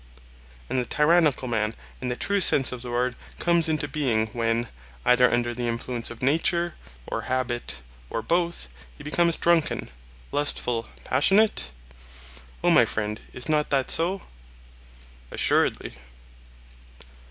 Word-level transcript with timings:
And 0.67 0.79
the 0.79 0.85
tyrannical 0.87 1.47
man 1.47 1.75
in 2.01 2.07
the 2.07 2.15
true 2.15 2.41
sense 2.41 2.71
of 2.71 2.81
the 2.81 2.89
word 2.89 3.15
comes 3.37 3.69
into 3.69 3.87
being 3.87 4.29
when, 4.33 4.67
either 5.05 5.31
under 5.31 5.53
the 5.53 5.67
influence 5.67 6.09
of 6.09 6.23
nature, 6.23 6.73
or 7.05 7.21
habit, 7.29 7.81
or 8.09 8.23
both, 8.23 8.69
he 8.97 9.03
becomes 9.03 9.37
drunken, 9.37 9.91
lustful, 10.31 10.87
passionate? 11.03 11.69
O 12.63 12.71
my 12.71 12.83
friend, 12.83 13.21
is 13.31 13.47
not 13.47 13.69
that 13.69 13.91
so? 13.91 14.23
Assuredly. 15.29 15.93